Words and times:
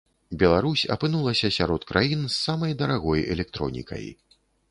Беларусь 0.43 0.83
апынулася 0.95 1.51
сярод 1.57 1.85
краін 1.91 2.25
з 2.29 2.33
самай 2.47 2.73
дарагой 2.81 3.21
электронікай. 3.35 4.05